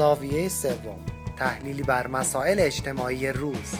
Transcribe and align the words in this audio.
زاویه 0.00 0.48
سوم 0.48 0.98
تحلیلی 1.38 1.82
بر 1.82 2.06
مسائل 2.06 2.56
اجتماعی 2.60 3.32
روز 3.32 3.74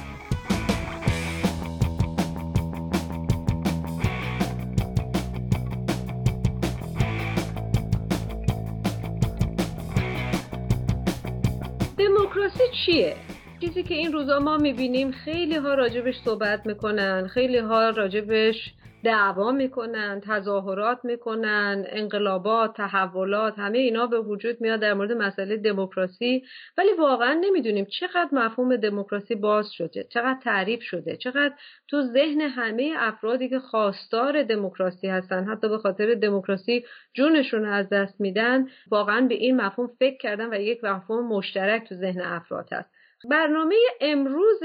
دموکراسی 11.98 12.62
چیه؟ 12.86 13.16
چیزی 13.60 13.82
که 13.82 13.94
این 13.94 14.12
روزا 14.12 14.38
ما 14.38 14.56
می‌بینیم 14.56 15.10
خیلی 15.10 15.56
ها 15.56 15.74
راجبش 15.74 16.14
صحبت 16.24 16.66
می‌کنن 16.66 17.26
خیلی 17.26 17.58
ها 17.58 17.90
راجبش 17.90 18.74
دعوا 19.04 19.52
می‌کنن 19.52 20.20
تظاهرات 20.20 21.04
می‌کنن 21.04 21.84
انقلابات 21.88 22.76
تحولات 22.76 23.58
همه 23.58 23.78
اینا 23.78 24.06
به 24.06 24.20
وجود 24.20 24.60
میاد 24.60 24.80
در 24.80 24.94
مورد 24.94 25.12
مسئله 25.12 25.56
دموکراسی. 25.56 26.44
ولی 26.78 26.88
واقعا 26.98 27.34
نمی‌دونیم 27.40 27.84
چقدر 27.84 28.28
مفهوم 28.32 28.76
دموکراسی 28.76 29.34
باز 29.34 29.72
شده 29.72 30.04
چقدر 30.04 30.38
تعریف 30.42 30.82
شده 30.82 31.16
چقدر 31.16 31.54
تو 31.88 32.02
ذهن 32.02 32.40
همه 32.40 32.94
افرادی 32.96 33.48
که 33.48 33.58
خواستار 33.58 34.42
دموکراسی 34.42 35.08
هستن 35.08 35.44
حتی 35.44 35.68
به 35.68 35.78
خاطر 35.78 36.14
دموکراسی 36.14 36.84
جونشون 37.14 37.64
از 37.64 37.88
دست 37.88 38.20
میدن 38.20 38.66
واقعا 38.90 39.20
به 39.20 39.34
این 39.34 39.56
مفهوم 39.60 39.90
فکر 39.98 40.16
کردن 40.16 40.54
و 40.54 40.60
یک 40.60 40.84
مفهوم 40.84 41.26
مشترک 41.28 41.88
تو 41.88 41.94
ذهن 41.94 42.20
افراد 42.20 42.72
هست. 42.72 42.99
برنامه 43.28 43.76
امروز 44.00 44.60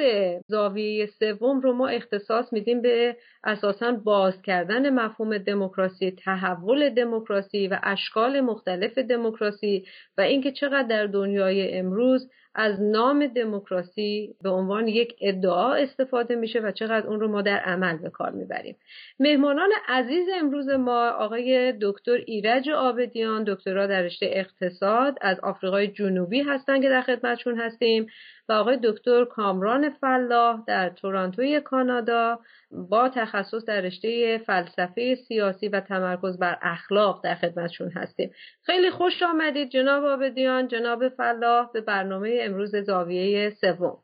زاویه 0.48 1.05
سوم 1.05 1.59
رو 1.59 1.73
ما 1.73 1.88
اختصاص 1.88 2.54
میدیم 2.54 2.82
به 2.82 3.18
اساسا 3.44 3.91
باز 3.91 4.41
کردن 4.41 4.90
مفهوم 4.90 5.38
دموکراسی 5.38 6.12
تحول 6.12 6.90
دموکراسی 6.90 7.68
و 7.68 7.79
اشکال 7.84 8.41
مختلف 8.41 8.98
دموکراسی 8.98 9.85
و 10.18 10.21
اینکه 10.21 10.52
چقدر 10.52 10.88
در 10.88 11.07
دنیای 11.07 11.77
امروز 11.77 12.29
از 12.55 12.82
نام 12.82 13.27
دموکراسی 13.27 14.35
به 14.44 14.49
عنوان 14.49 14.88
یک 14.88 15.16
ادعا 15.22 15.74
استفاده 15.74 16.35
میشه 16.35 16.60
و 16.60 16.72
چقدر 16.72 17.07
اون 17.07 17.20
رو 17.20 17.27
ما 17.27 17.41
در 17.41 17.57
عمل 17.57 17.98
به 17.98 18.10
کار 18.10 18.32
می‌بریم. 18.32 18.76
مهمانان 19.20 19.70
عزیز 19.88 20.27
امروز 20.35 20.70
ما 20.70 21.10
آقای 21.10 21.74
دکتر 21.82 22.12
ایرج 22.26 22.70
آبدیان 22.70 23.44
دکترا 23.44 23.88
در 23.88 24.01
رشته 24.01 24.26
اقتصاد 24.29 25.18
از 25.22 25.40
آفریقای 25.40 25.88
جنوبی 25.88 26.41
هستن 26.41 26.82
که 26.82 26.90
در 26.90 27.01
خدمتشون 27.01 27.60
هستیم. 27.60 28.07
و 28.49 28.54
آقای 28.54 28.79
دکتر 28.84 29.26
کامران 29.26 29.90
فلاح 29.90 30.63
در 30.68 30.90
تورانتوی 30.90 31.62
کانادا 31.62 32.40
با 32.71 33.10
تخصص 33.10 33.65
در 33.65 33.82
رشته 33.82 34.38
فلسفه 34.38 35.15
سیاسی 35.15 35.68
و 35.68 35.79
تمرکز 35.79 36.40
بر 36.40 36.57
اخلاق 36.62 37.23
در 37.23 37.35
خدمتشون 37.35 37.91
هستیم. 37.91 38.32
خیلی 38.63 38.91
خوش 38.91 39.23
آمدید 39.23 39.70
جناب 39.70 40.04
آبدیان 40.04 40.68
جناب 40.68 41.10
فلاح 41.10 41.71
به 41.73 41.82
برنامه 41.82 42.40
امروز 42.41 42.76
زاویه 42.76 43.49
سوم. 43.49 43.98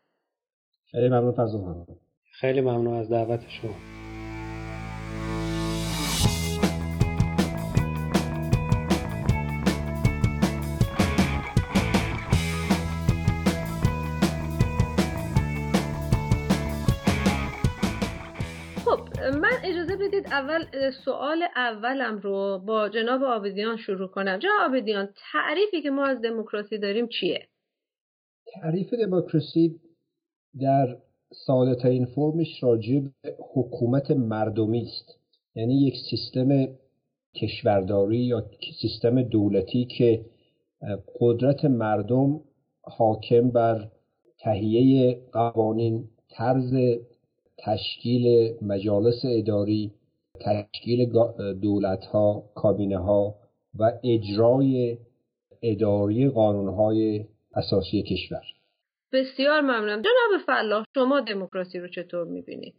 خیلی 0.92 1.10
ممنون 1.10 1.86
خیلی 2.40 2.62
ممنون 2.62 2.94
از 2.94 3.10
دعوت 3.10 3.40
شما. 3.50 4.01
اول 20.42 20.92
سوال 21.06 21.44
اولم 21.56 22.18
رو 22.18 22.60
با 22.66 22.90
جناب 22.90 23.24
آبدیان 23.24 23.78
شروع 23.78 24.08
کنم 24.08 24.38
جناب 24.38 24.72
آبدیان 24.72 25.10
تعریفی 25.32 25.82
که 25.82 25.90
ما 25.90 26.06
از 26.06 26.22
دموکراسی 26.22 26.78
داریم 26.78 27.08
چیه؟ 27.08 27.48
تعریف 28.54 28.94
دموکراسی 28.94 29.80
در 30.62 30.98
ساده 31.46 31.76
ترین 31.76 32.06
فرمش 32.06 32.64
راجع 32.64 33.00
به 33.00 33.36
حکومت 33.54 34.12
مردمی 34.12 34.82
است 34.82 35.20
یعنی 35.56 35.88
یک 35.88 35.96
سیستم 36.10 36.68
کشورداری 37.36 38.18
یا 38.18 38.46
سیستم 38.82 39.22
دولتی 39.22 39.86
که 39.86 40.26
قدرت 41.20 41.66
مردم 41.66 42.42
حاکم 42.82 43.50
بر 43.50 43.88
تهیه 44.40 45.22
قوانین 45.32 46.10
طرز 46.30 46.74
تشکیل 47.58 48.54
مجالس 48.62 49.22
اداری 49.26 49.92
تشکیل 50.46 51.12
دولت 51.62 52.06
ها 52.06 52.44
کابینه 52.56 52.98
ها 52.98 53.36
و 53.80 53.92
اجرای 54.04 54.98
اداری 55.64 56.30
قانون 56.30 56.74
های 56.74 57.26
اساسی 57.56 58.04
کشور. 58.04 58.42
بسیار 59.14 59.62
ممنونم 59.62 60.02
جناب 60.02 60.42
فلاح 60.46 60.86
شما 60.96 61.22
دموکراسی 61.22 61.80
رو 61.80 61.88
چطور 61.88 62.28
می‌بینید؟ 62.28 62.74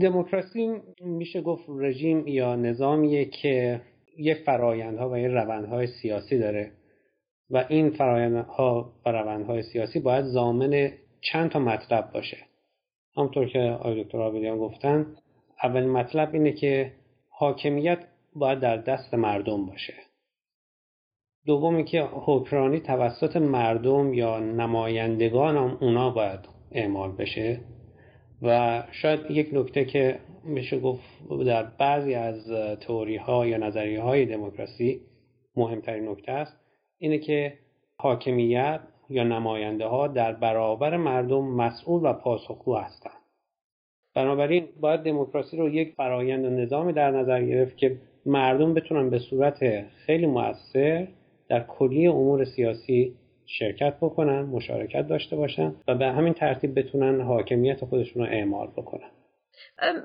دموکراسی 0.00 0.68
میشه 1.00 1.40
گفت 1.40 1.64
رژیم 1.68 2.26
یا 2.26 2.56
نظامیه 2.56 3.24
که 3.24 3.80
یه 4.18 4.34
فرایندها 4.46 5.10
و 5.10 5.18
یه 5.18 5.28
روندهای 5.28 5.86
سیاسی 5.86 6.38
داره 6.38 6.72
و 7.50 7.66
این 7.68 7.90
فرایندها 7.90 8.92
و 9.06 9.12
روندهای 9.12 9.62
سیاسی 9.62 10.00
باید 10.00 10.24
زامن 10.24 10.92
چند 11.20 11.50
تا 11.50 11.58
مطلب 11.58 12.10
باشه. 12.14 12.36
همطور 13.16 13.48
که 13.48 13.58
آقای 13.58 14.04
دکتر 14.04 14.20
آبدیان 14.20 14.58
گفتن 14.58 15.06
اولین 15.62 15.90
مطلب 15.90 16.34
اینه 16.34 16.52
که 16.52 16.92
حاکمیت 17.28 17.98
باید 18.34 18.60
در 18.60 18.76
دست 18.76 19.14
مردم 19.14 19.66
باشه. 19.66 19.94
دومی 21.46 21.84
که 21.84 22.02
حکمرانی 22.02 22.80
توسط 22.80 23.36
مردم 23.36 24.14
یا 24.14 24.38
نمایندگان 24.38 25.56
هم 25.56 25.78
اونا 25.80 26.10
باید 26.10 26.40
اعمال 26.72 27.12
بشه. 27.12 27.60
و 28.42 28.82
شاید 28.92 29.30
یک 29.30 29.48
نکته 29.52 29.84
که 29.84 30.18
میشه 30.44 30.80
گفت 30.80 31.02
در 31.46 31.62
بعضی 31.62 32.14
از 32.14 32.50
تئوری 32.80 33.16
ها 33.16 33.46
یا 33.46 33.56
نظریه 33.56 34.02
های 34.02 34.26
دموکراسی 34.26 35.00
مهمترین 35.56 36.08
نکته 36.08 36.32
است 36.32 36.56
اینه 36.98 37.18
که 37.18 37.58
حاکمیت 37.96 38.80
یا 39.10 39.24
نماینده 39.24 39.86
ها 39.86 40.08
در 40.08 40.32
برابر 40.32 40.96
مردم 40.96 41.44
مسئول 41.44 42.10
و 42.10 42.12
پاسخگو 42.12 42.76
هستند. 42.76 43.25
بنابراین 44.16 44.68
باید 44.80 45.00
دموکراسی 45.00 45.56
رو 45.56 45.68
یک 45.68 45.94
فرایند 45.96 46.44
و 46.44 46.50
نظامی 46.50 46.92
در 46.92 47.10
نظر 47.10 47.42
گرفت 47.42 47.76
که 47.76 47.96
مردم 48.26 48.74
بتونن 48.74 49.10
به 49.10 49.18
صورت 49.18 49.86
خیلی 50.06 50.26
موثر 50.26 51.08
در 51.48 51.60
کلیه 51.60 52.10
امور 52.10 52.44
سیاسی 52.44 53.14
شرکت 53.46 53.96
بکنن 54.00 54.40
مشارکت 54.40 55.08
داشته 55.08 55.36
باشن 55.36 55.74
و 55.88 55.94
به 55.94 56.06
همین 56.06 56.32
ترتیب 56.32 56.78
بتونن 56.78 57.20
حاکمیت 57.20 57.84
خودشون 57.84 58.22
رو 58.26 58.32
اعمال 58.32 58.66
بکنن. 58.66 59.10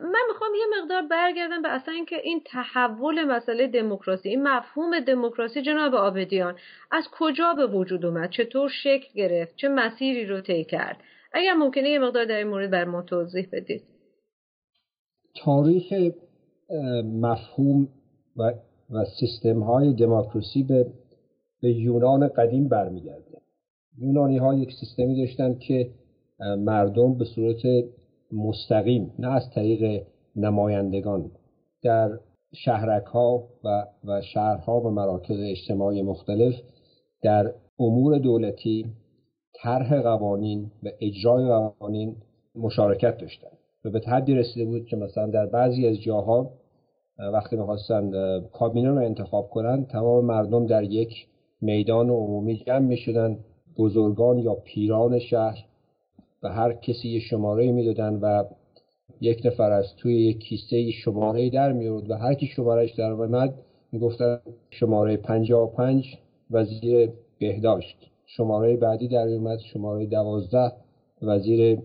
من 0.02 0.22
می‌خوام 0.28 0.52
یه 0.56 0.82
مقدار 0.82 1.02
برگردم 1.02 1.62
به 1.62 1.70
اصلا 1.70 1.94
اینکه 1.94 2.16
این 2.24 2.42
تحول 2.46 3.24
مسئله 3.24 3.68
دموکراسی 3.68 4.30
این 4.30 4.44
مفهوم 4.44 5.00
دموکراسی 5.00 5.62
جناب 5.62 5.96
آبدیان 5.96 6.56
از 6.92 7.04
کجا 7.12 7.54
به 7.54 7.68
وجود 7.68 8.06
اومد؟ 8.06 8.30
چطور 8.30 8.70
شکل 8.84 9.08
گرفت؟ 9.16 9.56
چه 9.56 9.70
مسیری 9.70 10.26
رو 10.26 10.42
طی 10.42 10.64
کرد؟ 10.64 10.98
اگر 11.34 11.54
ممکنه 11.54 11.90
یه 11.90 12.00
مقدار 12.00 12.26
در 12.26 12.38
این 12.38 12.48
مورد 12.48 12.72
بر 12.72 12.86
ما 12.86 13.02
توضیح 13.02 13.48
بدید. 13.52 13.84
تاریخ 15.36 16.14
مفهوم 17.04 17.88
و, 18.38 18.54
و 18.90 19.06
سیستم 19.20 19.64
های 19.64 19.94
دموکراسی 19.94 20.64
به, 20.64 20.88
به 21.62 21.72
یونان 21.72 22.28
قدیم 22.28 22.68
برمیگرده. 22.68 23.42
یونانی 23.98 24.38
ها 24.38 24.54
یک 24.54 24.72
سیستمی 24.80 25.26
داشتن 25.26 25.60
که 25.60 25.92
مردم 26.58 27.14
به 27.14 27.26
صورت 27.26 27.86
مستقیم 28.32 29.14
نه 29.20 29.28
از 29.28 29.44
طریق 29.56 30.04
نمایندگان 30.36 31.32
در 31.84 32.20
شهرک 32.54 33.06
ها 33.06 33.44
و, 33.64 33.86
و 34.04 34.22
شهرها 34.22 34.82
و 34.82 34.90
مراکز 34.90 35.38
اجتماعی 35.40 36.02
مختلف 36.02 36.54
در 37.22 37.54
امور 37.80 38.18
دولتی 38.18 38.86
طرح 39.54 40.02
قوانین 40.02 40.72
و 40.84 40.90
اجرای 41.02 41.46
قوانین 41.48 42.16
مشارکت 42.56 43.18
داشتند. 43.18 43.61
به 43.84 44.02
حدی 44.08 44.36
رسیده 44.36 44.66
بود 44.66 44.86
که 44.86 44.96
مثلا 44.96 45.28
در 45.28 45.46
بعضی 45.46 45.88
از 45.88 46.02
جاها 46.02 46.52
وقتی 47.34 47.56
می‌خواستن 47.56 48.12
کابینه 48.54 48.90
رو 48.90 48.98
انتخاب 48.98 49.50
کنن 49.50 49.86
تمام 49.86 50.26
مردم 50.26 50.66
در 50.66 50.84
یک 50.84 51.28
میدان 51.62 52.10
عمومی 52.10 52.58
جمع 52.58 52.80
می‌شدن 52.80 53.38
بزرگان 53.78 54.40
یا 54.40 54.56
پیران 54.56 55.20
شهر 55.20 55.66
و 56.44 56.50
هر 56.50 56.74
کسی 56.74 57.10
یه 57.10 57.20
شماره 57.20 57.72
می‌دادن 57.72 58.14
و 58.14 58.44
یک 59.22 59.42
نفر 59.46 59.72
از 59.72 59.86
توی 59.98 60.22
یک 60.22 60.40
کیسه 60.40 60.92
شماره 60.92 61.50
در 61.50 61.72
میورد 61.72 62.10
و 62.10 62.14
هر 62.14 62.34
کی 62.34 62.48
شمارهش 62.48 62.92
در 62.92 63.12
اومد 63.12 63.54
می‌گفتن 63.92 64.40
شماره 64.70 65.18
55 65.18 66.18
وزیر 66.52 67.10
بهداشت. 67.40 67.98
شماره 68.26 68.78
بعدی 68.78 69.08
در 69.08 69.28
اومد 69.28 69.60
شماره 69.60 70.06
12 70.06 70.72
وزیر 71.22 71.80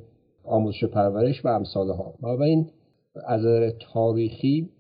آموزش 0.46 0.82
و 0.82 0.88
پرورش 0.88 1.44
و 1.44 1.48
امثال 1.48 1.90
ها 1.90 2.14
و 2.22 2.42
این 2.42 2.70
از 3.26 3.72
تاریخی 3.92 4.70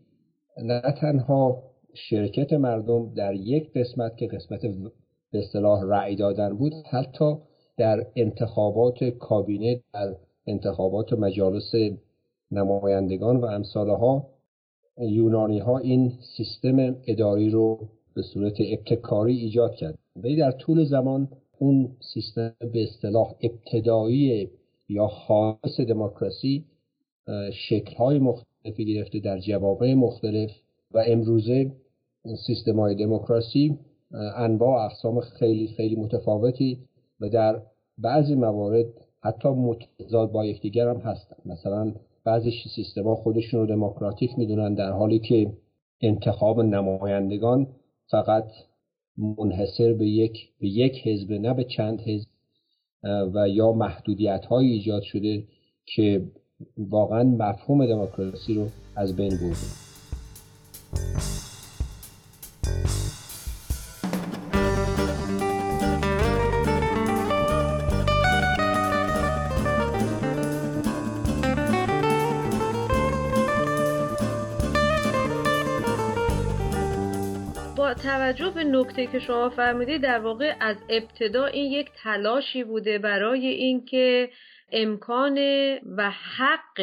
نه 0.62 0.82
تنها 1.00 1.62
شرکت 1.94 2.52
مردم 2.52 3.14
در 3.14 3.34
یک 3.34 3.72
قسمت 3.72 4.16
که 4.16 4.26
قسمت 4.26 4.60
به 5.32 5.38
اصطلاح 5.38 5.82
رأی 5.84 6.16
دادن 6.16 6.56
بود 6.56 6.72
حتی 6.90 7.34
در 7.76 8.06
انتخابات 8.16 9.04
کابینه 9.04 9.80
در 9.94 10.14
انتخابات 10.46 11.12
مجالس 11.12 11.72
نمایندگان 12.50 13.36
و 13.36 13.44
امثالها 13.44 14.26
یونانی 14.98 15.58
ها 15.58 15.78
این 15.78 16.12
سیستم 16.36 16.96
اداری 17.06 17.50
رو 17.50 17.88
به 18.14 18.22
صورت 18.22 18.54
ابتکاری 18.60 19.36
ایجاد 19.36 19.74
کرد. 19.74 19.98
ولی 20.16 20.36
در 20.36 20.50
طول 20.50 20.84
زمان 20.84 21.28
اون 21.58 21.96
سیستم 22.14 22.54
به 22.72 22.82
اصطلاح 22.82 23.34
ابتدایی 23.42 24.50
یا 24.88 25.06
خاص 25.06 25.80
دموکراسی 25.88 26.64
شکلهای 27.52 28.18
مختلفی 28.18 28.84
گرفته 28.84 29.20
در 29.20 29.38
جوابه 29.38 29.94
مختلف 29.94 30.50
و 30.90 31.04
امروزه 31.06 31.72
سیستم 32.46 32.80
های 32.80 32.94
دموکراسی 32.94 33.78
انواع 34.36 34.84
اقسام 34.84 35.20
خیلی 35.20 35.66
خیلی 35.66 35.96
متفاوتی 35.96 36.78
و 37.20 37.28
در 37.28 37.62
بعضی 37.98 38.34
موارد 38.34 38.86
حتی 39.20 39.48
متضاد 39.48 40.32
با 40.32 40.44
یکدیگر 40.44 40.88
هم 40.88 40.96
هستن. 40.96 41.36
مثلا 41.44 41.92
بعضی 42.24 42.50
سیستم 42.74 43.02
ها 43.02 43.14
خودشون 43.14 43.60
رو 43.60 43.66
دموکراتیک 43.66 44.38
می‌دونن 44.38 44.74
در 44.74 44.90
حالی 44.90 45.18
که 45.18 45.52
انتخاب 46.00 46.60
نمایندگان 46.60 47.66
فقط 48.10 48.48
منحصر 49.16 49.92
به 49.92 50.06
یک 50.06 50.48
به 50.60 50.68
یک 50.68 51.06
حزب 51.06 51.32
نه 51.32 51.54
به 51.54 51.64
چند 51.64 52.00
حزب 52.00 52.25
و 53.34 53.48
یا 53.48 53.72
محدودیت 53.72 54.46
های 54.46 54.66
ایجاد 54.66 55.02
شده 55.02 55.44
که 55.86 56.22
واقعا 56.78 57.22
مفهوم 57.22 57.86
دموکراسی 57.86 58.54
رو 58.54 58.68
از 58.96 59.16
بین 59.16 59.30
برده. 59.30 61.35
توجه 77.94 78.50
به 78.50 78.64
نکته 78.64 79.06
که 79.06 79.18
شما 79.18 79.50
فرمودید 79.50 80.02
در 80.02 80.18
واقع 80.18 80.54
از 80.60 80.76
ابتدا 80.88 81.46
این 81.46 81.72
یک 81.72 81.90
تلاشی 82.02 82.64
بوده 82.64 82.98
برای 82.98 83.46
اینکه 83.46 84.30
امکان 84.72 85.38
و 85.96 86.10
حق 86.10 86.80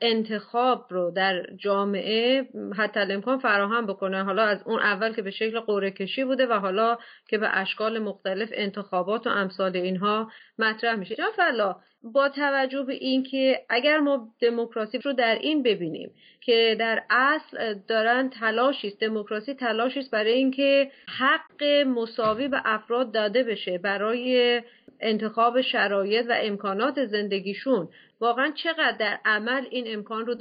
انتخاب 0.00 0.86
رو 0.90 1.10
در 1.10 1.46
جامعه 1.56 2.48
حتی 2.76 3.00
امکان 3.00 3.38
فراهم 3.38 3.86
بکنه. 3.86 4.24
حالا 4.24 4.42
از 4.42 4.62
اون 4.66 4.80
اول 4.80 5.12
که 5.12 5.22
به 5.22 5.30
شکل 5.30 5.60
قوره 5.60 5.90
کشی 5.90 6.24
بوده 6.24 6.46
و 6.46 6.52
حالا 6.52 6.98
که 7.28 7.38
به 7.38 7.58
اشکال 7.58 7.98
مختلف 7.98 8.48
انتخابات 8.52 9.26
و 9.26 9.30
امثال 9.30 9.76
اینها 9.76 10.30
مطرح 10.58 10.96
میشه. 10.96 11.14
جان 11.14 11.30
فلا 11.36 11.76
با 12.02 12.28
توجه 12.28 12.82
به 12.82 12.94
اینکه 12.94 13.60
اگر 13.68 13.98
ما 13.98 14.28
دموکراسی 14.40 14.98
رو 14.98 15.12
در 15.12 15.38
این 15.40 15.62
ببینیم 15.62 16.10
که 16.40 16.76
در 16.78 17.02
اصل 17.10 17.74
دارن 17.88 18.30
تلاشی 18.30 18.88
است 18.88 19.00
دموکراسی 19.00 19.54
تلاشی 19.54 20.00
است 20.00 20.10
برای 20.10 20.32
اینکه 20.32 20.90
حق 21.18 21.64
مساوی 21.86 22.48
به 22.48 22.60
افراد 22.64 23.12
داده 23.12 23.42
بشه 23.42 23.78
برای 23.78 24.62
انتخاب 25.00 25.60
شرایط 25.60 26.26
و 26.28 26.34
امکانات 26.42 27.06
زندگیشون. 27.06 27.88
واقعا 28.20 28.52
چقدر 28.62 28.96
در 29.00 29.18
عمل 29.24 29.64
این 29.70 29.84
امکان 29.86 30.26
رو 30.26 30.34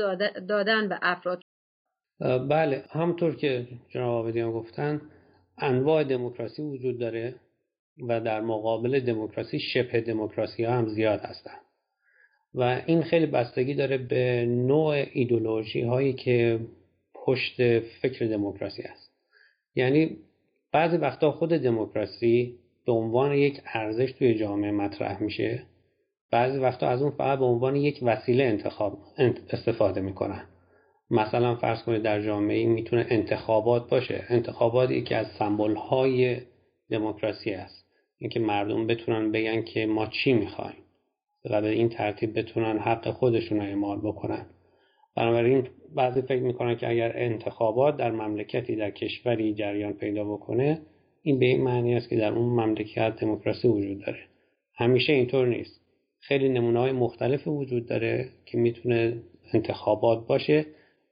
دادن 0.48 0.90
به 0.90 1.00
افراد؟ 1.02 1.42
بله 2.50 2.84
همطور 2.92 3.36
که 3.36 3.68
جناب 3.90 4.26
آبدیان 4.26 4.52
گفتن 4.52 5.02
انواع 5.58 6.04
دموکراسی 6.04 6.62
وجود 6.62 7.00
داره. 7.00 7.36
و 8.08 8.20
در 8.20 8.42
مقابل 8.42 9.00
دموکراسی 9.00 9.60
شبه 9.60 10.02
دموکراسی 10.02 10.64
ها 10.64 10.74
هم 10.74 10.88
زیاد 10.88 11.20
هستن. 11.20 11.58
و 12.54 12.82
این 12.86 13.04
خیلی 13.04 13.26
بستگی 13.26 13.74
داره 13.74 13.98
به 13.98 14.46
نوع 14.46 15.06
ایدولوژی 15.14 15.82
هایی 15.82 16.14
که 16.14 16.60
پشت 17.16 17.80
فکر 17.80 18.26
دموکراسی 18.26 18.82
است 18.82 19.12
یعنی 19.76 20.18
بعضی 20.72 20.98
وقتا 20.98 21.32
خود 21.32 21.50
دموکراسی 21.50 22.60
به 22.86 22.92
عنوان 22.92 23.34
یک 23.34 23.62
ارزش 23.74 24.12
توی 24.12 24.36
جامعه 24.36 24.72
مطرح 24.72 25.24
میشه. 25.24 25.64
بعضی 26.32 26.58
وقتا 26.58 26.88
از 26.88 27.02
اون 27.02 27.12
فقط 27.12 27.40
به 27.40 27.46
عنوان 27.46 27.76
یک 27.76 28.00
وسیله 28.02 28.44
انتخاب 28.44 28.98
استفاده 29.50 30.02
می‌کنن. 30.02 30.44
مثلا 31.12 31.56
فرض 31.56 31.84
کنید 31.84 32.02
در 32.02 32.22
جامعه 32.22 32.66
می‌تونه 32.66 33.08
انتخابات 33.10 33.90
باشه. 33.90 34.26
انتخابات 34.30 34.92
یکی 34.92 35.14
از 35.16 35.28
سمبل 35.40 35.76
های 35.76 36.42
دموکراسی 36.90 37.52
است 37.52 37.87
اینکه 38.20 38.40
مردم 38.40 38.88
بتونن 38.88 39.32
بگن 39.32 39.62
که 39.62 39.86
ما 39.86 40.08
چی 40.08 40.34
می‌خوایم. 40.34 40.78
و 41.50 41.62
به 41.62 41.70
این 41.70 41.90
ترتیب 41.90 42.40
بتونن 42.40 42.80
حق 42.80 43.12
خودشون 43.12 43.58
رو 43.58 43.64
اعمال 43.64 43.98
بکنن. 44.00 44.46
بنابراین 45.16 45.68
بعضی 45.96 46.22
فکر 46.22 46.42
می‌کنن 46.42 46.76
که 46.78 46.90
اگر 46.90 47.12
انتخابات 47.16 47.98
در 47.98 48.12
مملکتی 48.12 48.76
در 48.76 48.92
کشوری 48.92 49.54
جریان 49.54 49.94
پیدا 49.94 50.24
بکنه 50.24 50.82
این 51.22 51.40
به 51.40 51.46
این 51.46 51.64
معنی 51.64 51.96
است 51.96 52.10
که 52.10 52.16
در 52.16 52.34
اون 52.34 52.50
مملکت 52.50 53.16
دموکراسی 53.16 53.68
وجود 53.68 54.06
داره. 54.06 54.20
همیشه 54.76 55.14
اینطور 55.14 55.48
نیست. 55.48 55.82
خیلی 56.20 56.50
نمونه 56.50 56.80
های 56.80 56.92
مختلف 56.92 57.48
وجود 57.48 57.86
داره 57.86 58.30
که 58.46 58.58
می‌تونه 58.58 59.18
انتخابات 59.54 60.28
باشه 60.28 60.66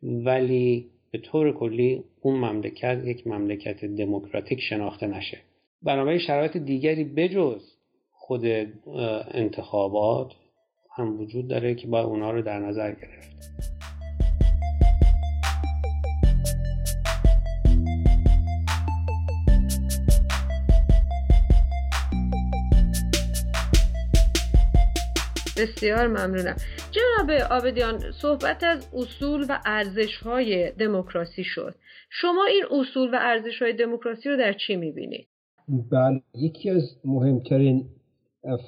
ولی 0.03 0.85
به 1.11 1.17
طور 1.17 1.51
کلی 1.51 2.03
اون 2.21 2.35
مملکت 2.35 3.01
یک 3.05 3.27
مملکت 3.27 3.85
دموکراتیک 3.85 4.61
شناخته 4.61 5.07
نشه. 5.07 5.37
بنابراین 5.85 6.19
شرایط 6.19 6.57
دیگری 6.57 7.03
بجز 7.03 7.61
خود 8.11 8.45
انتخابات 9.31 10.31
هم 10.95 11.19
وجود 11.19 11.47
داره 11.47 11.75
که 11.75 11.87
باید 11.87 12.05
اونا 12.05 12.31
رو 12.31 12.41
در 12.41 12.59
نظر 12.59 12.91
گرفت. 12.91 13.35
بسیار 25.57 26.07
ممنونم. 26.07 26.55
جناب 26.91 27.31
آبدیان 27.51 28.11
صحبت 28.11 28.63
از 28.63 28.89
اصول 28.93 29.45
و 29.49 29.59
ارزش 29.65 30.17
های 30.17 30.71
دموکراسی 30.71 31.43
شد. 31.43 31.75
شما 32.09 32.45
این 32.45 32.65
اصول 32.71 33.13
و 33.13 33.17
ارزش 33.21 33.61
های 33.61 33.73
دموکراسی 33.73 34.29
رو 34.29 34.37
در 34.37 34.53
چی 34.53 34.75
می‌بینید؟ 34.75 35.27
بله 35.67 36.21
یکی 36.33 36.69
از 36.69 36.97
مهمترین 37.05 37.85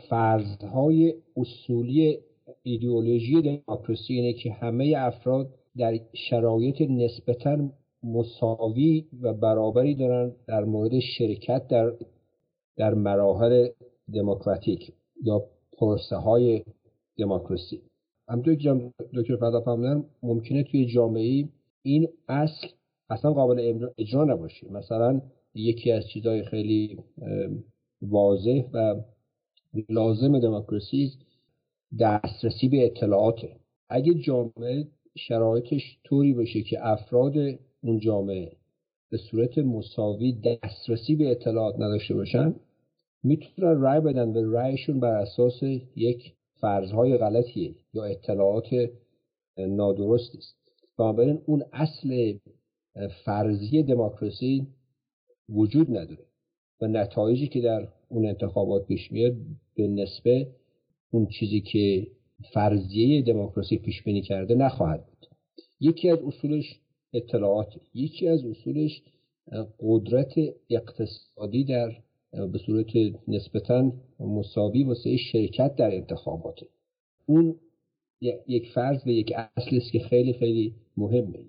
فرضهای 0.10 1.14
اصولی 1.38 2.20
ایدئولوژی 2.64 3.42
دموکراسی 3.42 4.14
اینه 4.14 4.34
که 4.34 4.52
همه 4.52 4.94
افراد 4.98 5.54
در 5.78 6.00
شرایط 6.30 6.82
نسبتا 6.82 7.70
مساوی 8.04 9.06
و 9.22 9.34
برابری 9.34 9.96
دارن 9.96 10.36
در 10.48 10.64
مورد 10.64 11.00
شرکت 11.00 11.68
در 11.68 11.94
در 12.78 12.94
مراحل 12.94 13.68
دموکراتیک 14.14 14.94
یا 15.24 15.44
پرسه 15.78 16.16
های 16.16 16.64
دموکراسی. 17.18 17.82
همونطور 18.30 18.56
که 18.56 18.92
دکتر 19.14 19.62
فرمودن 19.66 20.04
ممکنه 20.24 20.64
توی 20.64 20.86
جامعه 20.86 21.50
این 21.84 22.08
اصل 22.28 22.68
اصلا 23.10 23.34
قابل 23.34 23.88
اجرا 23.98 24.24
نباشه. 24.24 24.72
مثلا 24.72 25.22
یکی 25.58 25.92
از 25.92 26.08
چیزهای 26.08 26.44
خیلی 26.44 26.98
واضح 28.02 28.62
و 28.74 28.96
لازم 29.90 30.40
دموکراسی 30.40 31.12
دسترسی 32.00 32.70
به 32.70 32.86
اطلاعاته. 32.86 33.56
اگه 33.90 34.14
جامعه 34.14 34.88
شرایطش 35.18 35.98
طوری 36.04 36.34
باشه 36.34 36.62
که 36.62 36.88
افراد 36.88 37.34
اون 37.82 38.00
جامعه 38.00 38.52
به 39.10 39.18
صورت 39.18 39.58
مساوی 39.58 40.32
دسترسی 40.34 41.16
به 41.16 41.32
اطلاعات 41.32 41.76
نداشته 41.76 42.14
باشن 42.14 42.56
می‌تونن 43.24 43.82
رأی 43.82 44.00
بدن 44.02 44.30
و 44.30 44.52
رأیشون 44.52 45.00
بر 45.00 45.16
اساس 45.16 45.64
یک 45.96 46.34
فرضهای 46.62 47.18
غلطیه 47.18 47.76
یا 47.94 48.04
اطلاعات 48.04 48.68
نادرستی 49.58 50.38
است. 50.38 50.56
بنابراین 50.98 51.42
اون 51.46 51.64
اصل 51.74 52.38
فرضی 53.26 53.84
دموکراسی 53.84 54.68
وجود 55.50 55.98
نداره 55.98 56.26
و 56.82 56.88
نتایجی 56.88 57.48
که 57.48 57.62
در 57.62 57.88
اون 58.10 58.26
انتخابات 58.26 58.88
پیش 58.88 59.12
میاد 59.12 59.36
به 59.76 59.88
نسبه 59.88 60.48
اون 61.12 61.28
چیزی 61.28 61.62
که 61.62 62.08
فرضیه 62.54 63.22
دموکراسی 63.22 63.78
پیش 63.78 64.04
بینی 64.04 64.22
کرده 64.22 64.56
نخواهد 64.56 65.06
بود. 65.06 65.28
یکی 65.80 66.10
از 66.10 66.20
اصولش 66.20 66.80
اطلاعات 67.14 67.74
یکی 67.94 68.28
از 68.28 68.46
اصولش 68.46 69.02
قدرت 69.80 70.34
اقتصادی 70.70 71.64
در 71.64 71.92
به 72.32 72.60
صورت 72.66 72.92
نسبتا 73.28 73.92
مساوی 74.20 74.84
واسه 74.84 75.18
شرکت 75.18 75.76
در 75.76 75.96
انتخابات 75.96 76.60
اون 77.26 77.56
یک 78.48 78.70
فرض 78.74 79.08
و 79.08 79.10
یک 79.10 79.34
اصل 79.36 79.78
است 79.78 79.92
که 79.92 80.00
خیلی 80.00 80.34
خیلی 80.34 80.76
مهمه. 80.98 81.40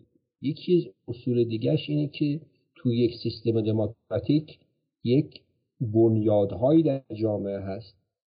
یکی 0.43 0.77
از 0.77 0.85
اصول 1.09 1.45
دیگرش 1.45 1.89
اینه 1.89 2.09
که 2.09 2.41
توی 2.79 2.99
یک 2.99 3.15
سیستم 3.23 3.61
دموکراتیک 3.61 4.59
یک 5.05 5.41
بنیادهایی 5.81 6.83
در 6.83 7.03
جامعه 7.15 7.61
هست 7.61 7.95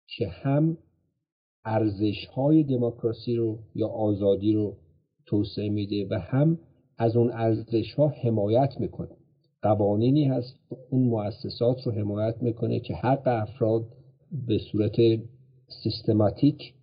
که 0.07 0.29
هم 0.29 0.79
ارزش 1.65 2.27
های 2.27 2.65
دموکراسی 2.65 3.37
رو 3.37 3.59
یا 3.75 3.89
آزادی 3.89 4.53
رو 4.53 4.77
توسعه 5.27 5.69
میده 5.69 6.07
و 6.11 6.19
هم 6.19 6.59
از 6.99 7.17
اون 7.17 7.31
ارزش 7.31 7.95
ها 7.95 8.09
حمایت 8.09 8.81
می‌کنه. 8.81 9.17
قوانینی 9.63 10.25
هست 10.25 10.55
اون 10.91 11.03
مؤسسات 11.03 11.87
رو 11.87 11.93
حمایت 11.93 12.43
می‌کنه 12.43 12.81
که 12.81 12.95
حق 12.95 13.23
افراد 13.27 13.87
به 14.47 14.59
صورت 14.59 14.97
سیستماتیک 15.83 16.75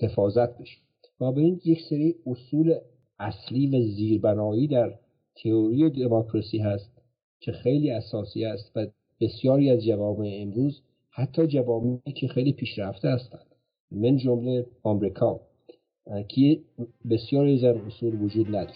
حفاظت 0.00 0.58
بشه. 0.58 0.78
و 1.20 1.24
این 1.24 1.60
یک 1.64 1.78
سری 1.90 2.14
اصول 2.26 2.74
اصلی 3.18 3.66
و 3.66 3.94
زیربنایی 3.96 4.68
در 4.68 4.98
تئوری 5.42 5.90
دموکراسی 5.90 6.58
هست 6.58 6.90
که 7.40 7.52
خیلی 7.52 7.90
اساسی 7.90 8.44
است 8.44 8.72
و 8.76 8.86
بسیاری 9.20 9.70
از 9.70 9.84
جوامع 9.84 10.38
امروز 10.42 10.82
حتی 11.10 11.46
جوامعی 11.46 12.12
که 12.12 12.28
خیلی 12.28 12.52
پیشرفته 12.52 13.08
هستند. 13.08 13.46
من 13.90 14.16
جمله 14.16 14.66
آمریکا 14.82 15.40
که 16.28 16.60
بسیاری 17.10 17.66
از 17.66 17.76
اصول 17.76 18.22
وجود 18.22 18.48
نداره. 18.48 18.74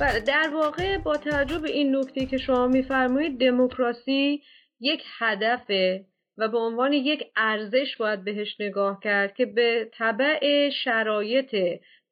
بله 0.00 0.20
در 0.20 0.50
واقع 0.54 0.98
با 0.98 1.16
توجه 1.16 1.58
به 1.58 1.70
این 1.70 1.96
نکته 1.96 2.26
که 2.26 2.38
شما 2.38 2.66
میفرمایید 2.66 3.40
دموکراسی 3.40 4.40
یک 4.80 5.00
هدفه 5.18 6.04
و 6.38 6.48
به 6.48 6.58
عنوان 6.58 6.92
یک 6.92 7.24
ارزش 7.36 7.96
باید 7.96 8.24
بهش 8.24 8.60
نگاه 8.60 9.00
کرد 9.00 9.34
که 9.34 9.46
به 9.46 9.90
طبع 9.92 10.70
شرایط 10.70 11.56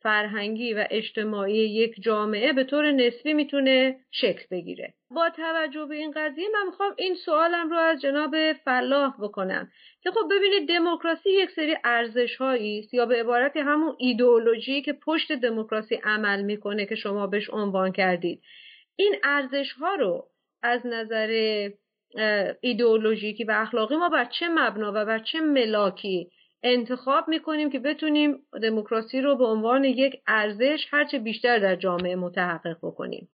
فرهنگی 0.04 0.74
و 0.74 0.86
اجتماعی 0.90 1.56
یک 1.56 2.02
جامعه 2.02 2.52
به 2.52 2.64
طور 2.64 2.92
نسبی 2.92 3.32
می‌تونه 3.32 3.96
شکل 4.10 4.44
بگیره. 4.50 4.94
با 5.10 5.30
توجه 5.30 5.86
به 5.86 5.94
این 5.94 6.10
قضیه 6.16 6.48
من 6.54 6.66
می‌خوام 6.66 6.94
این 6.98 7.14
سوالم 7.14 7.70
رو 7.70 7.76
از 7.76 8.00
جناب 8.00 8.52
فلاح 8.52 9.14
بکنم 9.20 9.70
که 10.02 10.10
خب 10.10 10.28
ببینید 10.30 10.68
دموکراسی 10.68 11.30
یک 11.30 11.50
سری 11.50 11.76
ارزش 11.84 12.40
است 12.40 12.94
یا 12.94 13.06
به 13.06 13.20
عبارت 13.20 13.56
همون 13.56 13.96
ایدئولوژی 13.98 14.82
که 14.82 14.92
پشت 14.92 15.32
دموکراسی 15.32 15.94
عمل 16.04 16.42
می‌کنه 16.42 16.86
که 16.86 16.94
شما 16.94 17.26
بهش 17.26 17.50
عنوان 17.50 17.92
کردید. 17.92 18.42
این 18.96 19.14
ارزش 19.24 19.72
ها 19.72 19.94
رو 19.94 20.28
از 20.62 20.86
نظر 20.86 21.28
ایدئولوژیکی 22.60 23.44
و 23.44 23.52
اخلاقی 23.56 23.96
ما 23.96 24.08
بر 24.08 24.24
چه 24.24 24.48
مبنا 24.48 24.92
و 24.94 25.04
بر 25.04 25.18
چه 25.18 25.40
ملاکی 25.40 26.30
انتخاب 26.62 27.28
می‌کنیم 27.28 27.70
که 27.70 27.78
بتونیم 27.78 28.36
دموکراسی 28.62 29.20
رو 29.20 29.36
به 29.36 29.44
عنوان 29.44 29.84
یک 29.84 30.16
ارزش 30.26 30.86
هرچه 30.90 31.18
بیشتر 31.18 31.58
در 31.58 31.76
جامعه 31.76 32.16
متحقق 32.16 32.76
بکنیم. 32.82 33.28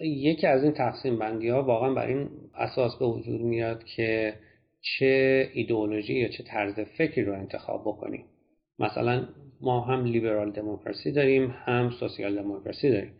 یکی 0.00 0.46
از 0.46 0.64
این 0.64 0.72
تقسیم 0.72 1.18
بندی 1.18 1.48
ها 1.48 1.62
واقعا 1.62 1.94
بر 1.94 2.06
این 2.06 2.28
اساس 2.54 2.98
به 2.98 3.06
وجود 3.06 3.40
میاد 3.40 3.84
که 3.84 4.34
چه 4.80 5.44
ایدئولوژی 5.54 6.14
یا 6.14 6.28
چه 6.28 6.44
طرز 6.44 6.80
فکری 6.80 7.24
رو 7.24 7.32
انتخاب 7.32 7.82
بکنیم. 7.82 8.24
مثلا 8.78 9.28
ما 9.60 9.80
هم 9.80 10.04
لیبرال 10.04 10.50
دموکراسی 10.50 11.12
داریم 11.12 11.54
هم 11.64 11.90
سوسیال 11.90 12.36
دموکراسی 12.36 12.90
داریم. 12.90 13.14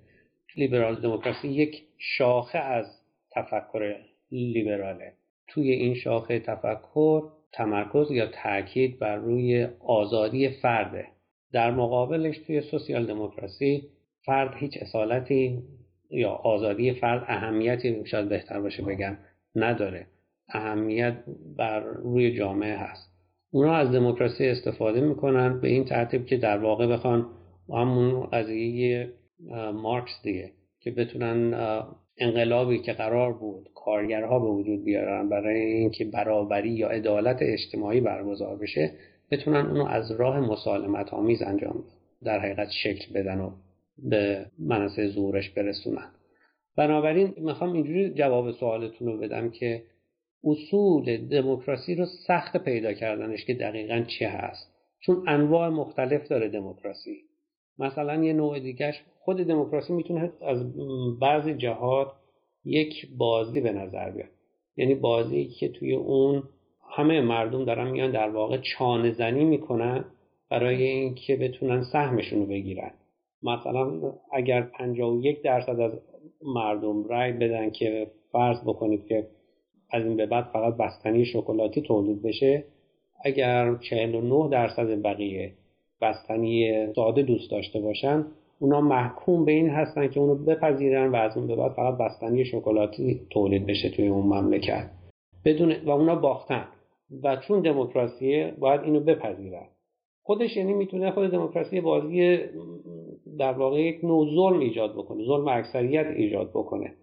لیبرال 0.56 0.94
دموکراسی 0.94 1.48
یک 1.48 1.82
شاخه 1.98 2.58
از 2.58 2.86
تفکر 3.32 3.94
لیبراله. 4.30 5.12
توی 5.48 5.70
این 5.70 5.94
شاخه 5.94 6.38
تفکر 6.38 7.22
تمرکز 7.52 8.10
یا 8.10 8.26
تاکید 8.26 8.98
بر 8.98 9.16
روی 9.16 9.68
آزادی 9.80 10.48
فرده 10.48 11.06
در 11.52 11.70
مقابلش 11.70 12.38
توی 12.38 12.60
سوسیال 12.60 13.06
دموکراسی 13.06 13.82
فرد 14.24 14.54
هیچ 14.56 14.78
اصالتی 14.80 15.62
یا 16.10 16.30
آزادی 16.30 16.92
فرد 16.92 17.24
اهمیتی 17.26 18.06
شاید 18.06 18.28
بهتر 18.28 18.60
باشه 18.60 18.82
بگم 18.82 19.16
نداره. 19.54 20.06
اهمیت 20.48 21.16
بر 21.56 21.80
روی 21.80 22.36
جامعه 22.36 22.76
هست. 22.76 23.12
اونا 23.50 23.74
از 23.74 23.92
دموکراسی 23.92 24.46
استفاده 24.46 25.00
می‌کنن 25.00 25.60
به 25.60 25.68
این 25.68 25.84
ترتیب 25.84 26.26
که 26.26 26.36
در 26.36 26.58
واقع 26.58 26.86
بخوان 26.86 27.26
همون 27.68 28.26
قضیه 28.26 29.12
مارکس 29.74 30.22
دیگه 30.22 30.52
که 30.80 30.90
بتونن 30.90 31.54
انقلابی 32.20 32.78
که 32.78 32.92
قرار 32.92 33.32
بود 33.32 33.68
کارگرها 33.74 34.38
به 34.38 34.48
وجود 34.48 34.84
بیارن 34.84 35.28
برای 35.28 35.60
اینکه 35.60 36.04
برابری 36.04 36.70
یا 36.70 36.88
عدالت 36.88 37.38
اجتماعی 37.40 38.00
برگزار 38.00 38.56
بشه 38.56 38.90
بتونن 39.30 39.66
اونو 39.66 39.86
از 39.86 40.10
راه 40.10 40.40
مسالمت 40.40 41.14
آمیز 41.14 41.42
انجام 41.42 41.84
در 42.24 42.38
حقیقت 42.38 42.68
شکل 42.70 43.12
بدن 43.14 43.40
و 43.40 43.50
به 43.98 44.46
منصه 44.58 45.08
زورش 45.08 45.50
برسونن. 45.50 46.10
بنابراین 46.76 47.34
می‌خوام 47.36 47.72
اینجوری 47.72 48.10
جواب 48.10 48.50
سوالتون 48.50 49.08
رو 49.08 49.18
بدم 49.18 49.50
که 49.50 49.82
اصول 50.44 51.28
دموکراسی 51.28 51.94
رو 51.94 52.06
سخت 52.26 52.56
پیدا 52.56 52.92
کردنش 52.92 53.44
که 53.44 53.54
دقیقا 53.54 54.04
چی 54.18 54.24
هست؟ 54.24 54.74
چون 55.00 55.24
انواع 55.28 55.68
مختلف 55.68 56.28
داره 56.28 56.48
دموکراسی. 56.48 57.16
مثلا 57.78 58.24
یه 58.24 58.32
نوع 58.32 58.60
دیگهش 58.60 59.02
خود 59.28 59.36
دموکراسی 59.36 59.92
می‌تونه 59.92 60.32
از 60.40 60.58
بعضی 61.18 61.54
جهات 61.54 62.08
یک 62.64 63.08
بازی 63.18 63.60
به 63.60 63.72
نظر 63.72 64.10
بیاد. 64.10 64.28
یعنی 64.76 64.94
بازی 64.94 65.44
که 65.44 65.68
توی 65.68 65.94
اون 65.94 66.42
همه 66.90 67.20
مردم 67.20 67.64
دارن 67.64 67.90
میان 67.90 68.10
در 68.10 68.30
واقع 68.30 68.58
چانه 68.58 69.12
زنی 69.12 69.44
می‌کنن 69.44 70.04
برای 70.50 70.82
اینکه 70.82 71.36
بتونن 71.36 71.82
سهمشون 71.92 72.38
رو 72.38 72.46
بگیرن. 72.46 72.90
مثلا 73.42 74.12
اگر 74.32 74.62
51 74.62 75.42
درصد 75.42 75.80
از 75.80 75.92
مردم 76.42 77.04
رای 77.04 77.32
بدن 77.32 77.70
که 77.70 78.10
فرض 78.32 78.60
بکنید 78.62 79.06
که 79.06 79.26
از 79.90 80.04
این 80.04 80.16
به 80.16 80.26
بعد 80.26 80.44
فقط 80.44 80.76
بستنی 80.76 81.24
شکلاتی 81.24 81.82
تولید 81.82 82.22
بشه 82.22 82.64
اگر 83.24 83.76
49 83.90 84.48
درصد 84.50 85.02
بقیه 85.02 85.52
بستنی 86.00 86.86
ساده 86.94 87.22
دوست 87.22 87.50
داشته 87.50 87.80
باشن 87.80 88.26
اونا 88.58 88.80
محکوم 88.80 89.44
به 89.44 89.52
این 89.52 89.70
هستن 89.70 90.08
که 90.08 90.20
اونو 90.20 90.34
بپذیرن 90.34 91.08
و 91.08 91.16
از 91.16 91.36
اون 91.36 91.46
به 91.46 91.56
بعد 91.56 91.72
فقط 91.72 91.98
بستنی 91.98 92.44
شکلاتی 92.44 93.20
تولید 93.30 93.66
بشه 93.66 93.90
توی 93.90 94.08
اون 94.08 94.26
مملکت. 94.26 94.90
بدون 95.44 95.74
و 95.84 95.90
اونا 95.90 96.14
باختن. 96.16 96.68
و 97.22 97.36
چون 97.36 97.60
دموکراسیه 97.60 98.54
باید 98.58 98.80
اینو 98.80 99.00
بپذیرن. 99.00 99.66
خودش 100.22 100.56
یعنی 100.56 100.72
می‌تونه 100.72 101.10
خود 101.10 101.30
دموکراسی 101.30 101.80
بازی 101.80 102.38
در 103.38 103.52
واقع 103.52 103.80
یک 103.80 104.04
نوع 104.04 104.26
ظلم 104.34 104.60
ایجاد 104.60 104.92
بکنه 104.92 105.24
ظلم 105.24 105.48
اکثریت 105.48 106.06
ایجاد 106.06 106.50
بکنه. 106.50 106.94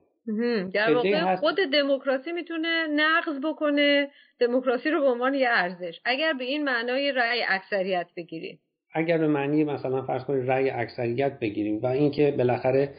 در 0.73 0.93
واقع 0.93 1.35
خود 1.35 1.55
دموکراسی 1.73 2.31
می‌تونه 2.31 2.87
نقض 2.87 3.39
بکنه 3.43 4.09
دموکراسی 4.39 4.89
رو 4.89 5.01
به 5.01 5.07
عنوان 5.07 5.33
یه 5.33 5.47
ارزش. 5.49 5.99
اگر 6.05 6.33
به 6.33 6.43
این 6.43 6.63
معنای 6.63 7.11
رأی 7.11 7.39
اکثریت 7.49 8.07
بگیریم. 8.17 8.59
اگر 8.95 9.17
به 9.17 9.27
معنی 9.27 9.63
مثلا 9.63 10.01
فرض 10.01 10.23
کنید 10.23 10.51
رأی 10.51 10.69
اکثریت 10.69 11.39
بگیریم 11.39 11.79
و 11.83 11.87
اینکه 11.87 12.33
بالاخره 12.37 12.89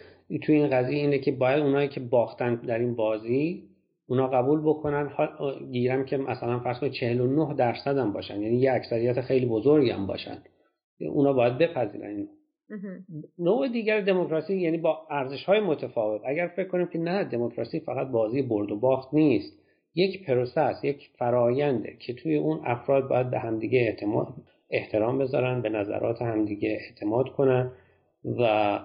توی 0.43 0.55
این 0.55 0.71
قضیه 0.71 0.99
اینه 0.99 1.19
که 1.19 1.33
باید 1.33 1.63
اونایی 1.63 1.89
که 1.89 2.01
باختن 2.01 2.55
در 2.55 2.79
این 2.79 2.95
بازی 2.95 3.63
اونا 4.09 4.27
قبول 4.27 4.61
بکنن. 4.61 5.11
گیرم 5.73 6.05
که 6.05 6.17
مثلا 6.17 6.59
فرض 6.59 6.79
کنید 6.79 6.93
49 6.93 7.55
درصد 7.55 7.99
هم 7.99 8.13
باشن 8.13 8.43
یعنی 8.43 8.57
یه 8.57 8.73
اکثریت 8.73 9.21
خیلی 9.21 9.47
بزرگی 9.47 9.91
هم 9.91 10.07
باشن. 10.07 10.39
اونا 11.01 11.33
باید 11.33 11.59
بپذیرن. 11.59 12.09
اینو 12.11 12.27
نوع 13.39 13.69
دیگر 13.69 14.01
دموکراسی 14.01 14.57
یعنی 14.57 14.79
با 14.79 15.07
ارزش 15.11 15.45
های 15.45 15.61
متفاوت. 15.61 16.21
اگر 16.25 16.47
فکر 16.57 16.69
کنیم 16.69 16.87
که 16.87 16.99
نه 16.99 17.25
دموکراسی 17.25 17.81
فقط 17.81 18.07
بازی 18.07 18.43
برد 18.43 18.71
و 18.71 18.77
باخت 18.77 19.15
نیست. 19.15 19.59
یک 19.95 20.27
پروسس 20.27 20.81
یک 20.83 21.11
فراینده 21.19 21.97
که 22.01 22.15
توی 22.15 22.37
اون 22.37 22.61
افراد 22.65 23.09
باید 23.09 23.31
به 23.31 23.39
همدیگه 23.39 23.79
اعتماد 23.79 24.35
احترام 24.71 25.19
بذارن 25.19 25.63
به 25.63 25.69
نظرات 25.69 26.23
همدیگه 26.23 26.69
اعتماد 26.69 27.29
کنن 27.29 27.73
و 28.25 28.79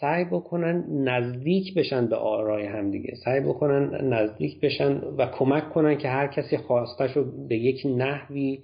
سعی 0.00 0.24
بکنن 0.24 0.84
نزدیک 0.88 1.74
بشن 1.74 2.06
به 2.06 2.16
آرای 2.16 2.66
همدیگه. 2.66 3.14
سعی 3.24 3.40
بکنن 3.40 4.12
نزدیک 4.12 4.60
بشن 4.60 4.92
و 5.18 5.26
کمک 5.26 5.70
کنن 5.70 5.98
که 5.98 6.08
هر 6.08 6.26
کسی 6.26 6.56
خواستش 6.56 7.10
رو 7.16 7.46
به 7.48 7.56
یک 7.56 7.86
نحوی 7.86 8.58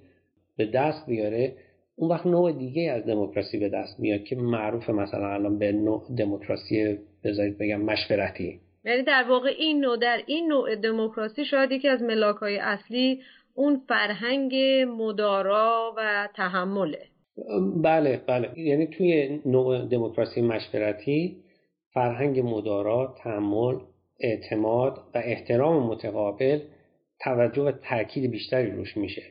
به 0.57 0.67
دست 0.67 1.07
بیاره. 1.07 1.57
اون 1.97 2.11
وقت 2.11 2.27
نوع 2.27 2.53
دیگه 2.53 2.91
از 2.91 3.07
دموکراسی 3.07 3.59
به 3.59 3.69
دست 3.69 4.01
میاد 4.01 4.25
که 4.25 4.37
معروف 4.37 4.91
مثلا 4.91 5.33
الان 5.33 5.59
به 5.59 5.73
نوع 5.73 6.03
دموکراسی 6.19 6.99
بذارید 7.25 7.59
بگم 7.59 7.81
مشورتی. 7.81 8.61
یعنی 8.85 9.03
در 9.03 9.25
واقع 9.29 9.49
این 9.59 9.81
نوع 9.81 9.97
در 9.97 10.23
این 10.27 10.49
نوع 10.49 10.77
دموکراسی 10.77 11.45
شاید 11.45 11.73
یکی 11.73 11.89
از 11.89 12.03
ملاکهای 12.03 12.59
اصلی 12.59 13.21
اون 13.55 13.83
فرهنگ 13.89 14.55
مدارا 14.99 15.95
و 15.97 16.29
تحمله. 16.37 16.99
بله 17.83 18.21
بله. 18.27 18.59
یعنی 18.59 18.87
توی 18.87 19.41
نوع 19.47 19.87
دموکراسی 19.87 20.43
مشورتی 20.43 21.37
فرهنگ 21.95 22.41
مدارا 22.41 23.15
تحمل 23.19 23.79
اعتماد 24.21 24.99
و 25.15 25.19
احترام 25.25 25.87
متقابل 25.87 26.61
توجه 27.21 27.63
و 27.63 27.73
تاکید 27.73 28.31
بیشتری 28.31 28.71
روش 28.71 28.97
میشه. 28.97 29.23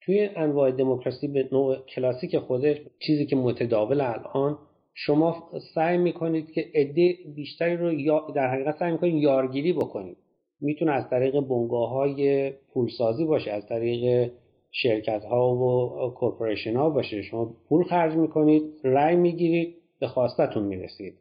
توی 0.00 0.30
انواع 0.36 0.70
دموکراسی 0.70 1.28
به 1.28 1.48
نوع 1.52 1.76
کلاسیک 1.94 2.38
خودش 2.38 2.76
چیزی 3.06 3.26
که 3.26 3.36
متداول 3.36 4.00
الان 4.00 4.58
شما 4.94 5.50
سعی 5.74 5.98
می‌کنید 5.98 6.50
که 6.50 6.66
عده 6.74 7.14
بیشتری 7.36 7.76
رو 7.76 8.32
در 8.34 8.50
حقیقت 8.54 8.78
سعی 8.78 8.92
می‌کنید 8.92 9.22
یارگیری 9.22 9.72
بکنید. 9.72 10.16
می‌تونه 10.60 10.92
از 10.92 11.10
طریق 11.10 11.40
بنگاه 11.40 11.90
های 11.90 12.50
پولسازی 12.50 13.24
باشه 13.24 13.50
از 13.50 13.66
طریق 13.66 14.30
شرکت 14.70 15.24
ها 15.24 15.54
و 15.54 16.10
کورپوریشن 16.10 16.76
ها 16.76 16.90
باشه. 16.90 17.22
شما 17.22 17.54
پول 17.68 17.84
خرج 17.84 18.14
می‌کنید 18.16 18.62
رأی 18.84 19.16
می‌گیرید 19.16 19.74
به 20.00 20.08
خواستتون 20.08 20.62
می‌رسید. 20.62 21.14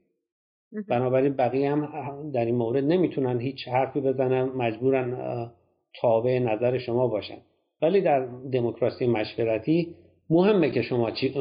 بنابراین 0.90 1.34
بقیه 1.34 1.72
هم 1.72 2.32
در 2.32 2.46
این 2.46 2.56
مورد 2.56 2.84
نمی‌تونن 2.84 3.40
هیچ 3.40 3.68
حرفی 3.68 4.02
بزنن 4.02 4.44
مجبورن 4.44 5.52
تابع 6.02 6.40
نظر 6.40 6.78
شما 6.78 7.08
باشن. 7.08 7.38
ولی 7.82 8.02
در 8.02 8.26
دموکراسی 8.52 9.08
مشورتی 9.08 9.96
مهمه 10.30 10.72
که 10.72 10.82
شما 10.82 11.12
چی 11.12 11.34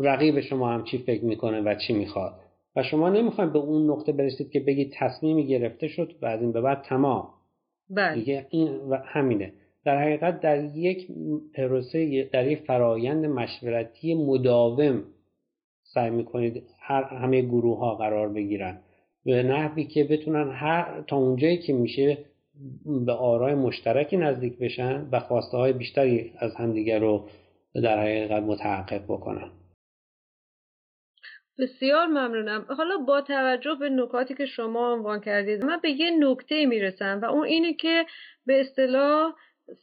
رقیب 0.00 0.40
شما 0.40 0.68
هم 0.68 0.84
چی 0.84 0.98
فکر 0.98 1.24
می‌کنه 1.24 1.60
و 1.60 1.74
چی 1.86 1.92
می‌خواد. 1.92 2.34
و 2.76 2.82
شما 2.82 3.08
نمی‌خواید 3.08 3.52
به 3.52 3.58
اون 3.58 3.90
نقطه 3.90 4.12
برسید 4.12 4.50
که 4.50 4.60
بگید 4.60 4.92
تصمیمی 4.98 5.46
گرفته 5.46 5.88
شد 5.88 6.14
و 6.22 6.26
از 6.26 6.40
این 6.40 6.52
به 6.52 6.60
بعد 6.60 6.82
تمام. 6.82 7.28
بله. 7.90 8.14
دیگه 8.14 8.46
این 8.50 8.68
و 8.68 8.96
همینه. 9.04 9.52
در 9.84 10.02
حقیقت 10.02 10.40
در 10.40 10.64
یک 10.64 11.08
پروسه 11.54 12.28
در 12.32 12.46
یک 12.46 12.58
فرایند 12.58 13.26
مشورتی 13.26 14.14
مداوم 14.14 15.02
سعی 15.82 16.10
می‌کنید 16.10 16.62
هر 16.78 17.04
همه 17.04 17.42
گروه 17.42 17.78
ها 17.78 17.94
قرار 17.94 18.28
بگیرن. 18.28 18.78
به 19.24 19.42
نحوی 19.42 19.84
که 19.84 20.04
بتونن 20.04 20.50
هر 20.52 21.04
تا 21.06 21.16
اونجایی 21.16 21.58
که 21.58 21.72
میشه 21.72 22.18
به 23.06 23.12
آرای 23.12 23.54
مشترکی 23.54 24.16
نزدیک 24.16 24.58
بشن 24.58 25.08
و 25.12 25.20
خواسته 25.20 25.56
های 25.56 25.72
بیشتری 25.72 26.32
از 26.38 26.54
همدیگر 26.54 26.98
رو 26.98 27.28
در 27.74 28.00
حقیقت 28.00 28.42
متحقق 28.42 29.04
بکنن. 29.04 29.50
بسیار 31.58 32.06
ممنونم. 32.06 32.66
حالا 32.68 32.96
با 32.96 33.20
توجه 33.20 33.74
به 33.74 33.88
نکاتی 33.88 34.34
که 34.34 34.46
شما 34.46 34.92
عنوان 34.92 35.20
کردید 35.20 35.64
من 35.64 35.80
به 35.82 35.90
یه 35.90 36.10
نکته 36.10 36.66
می‌رسم 36.66 37.20
و 37.22 37.24
اون 37.24 37.44
اینه 37.44 37.74
که 37.74 38.06
به 38.46 38.60
اصطلاح 38.60 39.34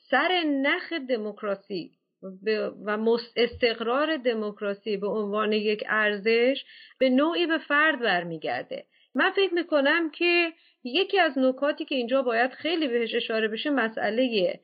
سر 0.09 0.43
نخ 0.45 0.93
دموکراسی 0.93 1.91
و 2.85 3.17
استقرار 3.35 4.17
دموکراسی 4.17 4.97
به 4.97 5.07
عنوان 5.07 5.53
یک 5.53 5.83
ارزش 5.88 6.63
به 6.99 7.09
نوعی 7.09 7.45
به 7.45 7.57
فرد 7.57 7.99
برمیگرده. 7.99 8.85
من 9.15 9.31
فکر 9.31 9.53
می‌کنم 9.53 10.09
که 10.09 10.53
یکی 10.83 11.19
از 11.19 11.38
نکاتی 11.38 11.85
که 11.85 11.95
اینجا 11.95 12.21
باید 12.21 12.51
خیلی 12.51 12.88
بهش 12.88 13.15
اشاره 13.15 13.47
بشه 13.47 13.69
مسئله 13.69 14.59